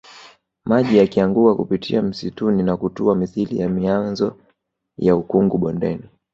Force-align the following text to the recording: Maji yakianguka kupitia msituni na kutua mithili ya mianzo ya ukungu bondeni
Maji 0.65 0.97
yakianguka 0.97 1.55
kupitia 1.55 2.01
msituni 2.01 2.63
na 2.63 2.77
kutua 2.77 3.15
mithili 3.15 3.59
ya 3.59 3.69
mianzo 3.69 4.37
ya 4.97 5.15
ukungu 5.15 5.57
bondeni 5.57 6.03